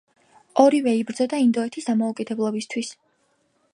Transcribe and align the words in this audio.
ორივე 0.63 0.93
იბრძოდა 1.01 1.41
ინდოეთის 1.43 1.91
დამოუკიდებლობისათვის. 1.91 2.91